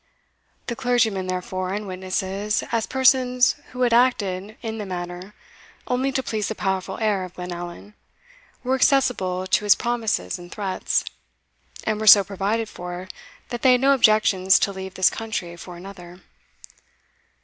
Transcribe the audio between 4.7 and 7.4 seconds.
the matter only to please the powerful heir of